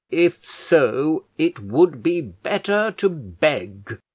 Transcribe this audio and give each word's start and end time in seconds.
"If 0.09 0.43
so, 0.43 1.25
it 1.37 1.59
would 1.59 2.01
be 2.01 2.21
better 2.21 2.89
to 2.97 3.07
beg." 3.07 3.99